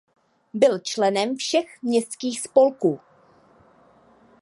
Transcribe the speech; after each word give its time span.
Byl 0.53 0.79
členem 0.79 1.35
všech 1.35 1.81
městských 1.81 2.41
spolků. 2.41 2.99